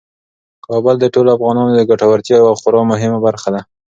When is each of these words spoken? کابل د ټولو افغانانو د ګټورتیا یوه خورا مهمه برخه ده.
کابل 0.67 0.95
د 0.99 1.05
ټولو 1.13 1.29
افغانانو 1.37 1.71
د 1.75 1.81
ګټورتیا 1.89 2.35
یوه 2.41 2.53
خورا 2.59 2.81
مهمه 2.91 3.19
برخه 3.25 3.49
ده. 3.55 3.61